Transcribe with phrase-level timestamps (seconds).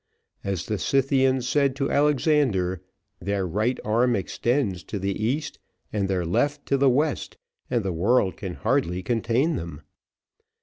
[0.43, 2.81] As the Scythians said to Alexander,
[3.19, 5.59] their right arm extends to the east,
[5.93, 7.37] and their left to the west,
[7.69, 9.83] and the world can hardly contain them.